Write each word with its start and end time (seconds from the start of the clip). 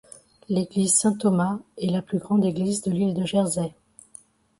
L'église 0.49 0.95
Saint-Thomas 0.95 1.59
est 1.77 1.91
la 1.91 2.01
plus 2.01 2.17
grande 2.17 2.43
église 2.43 2.81
de 2.81 2.89
l'île 2.89 3.13
de 3.13 3.23
Jersey. 3.23 3.71